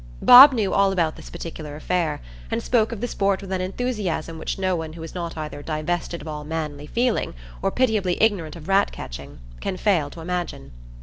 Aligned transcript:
Bob 0.23 0.51
knew 0.51 0.73
all 0.73 0.91
about 0.91 1.15
this 1.15 1.29
particular 1.29 1.75
affair, 1.75 2.21
and 2.49 2.63
spoke 2.63 2.91
of 2.91 3.01
the 3.01 3.07
sport 3.07 3.39
with 3.39 3.51
an 3.51 3.61
enthusiasm 3.61 4.39
which 4.39 4.57
no 4.57 4.75
one 4.75 4.93
who 4.93 5.03
is 5.03 5.13
not 5.13 5.37
either 5.37 5.61
divested 5.61 6.21
of 6.23 6.27
all 6.27 6.43
manly 6.43 6.87
feeling, 6.87 7.35
or 7.61 7.69
pitiably 7.69 8.19
ignorant 8.19 8.55
of 8.55 8.67
rat 8.67 8.91
catching, 8.91 9.37
can 9.59 9.77
fail 9.77 10.09
to 10.09 10.19
imagine. 10.19 10.71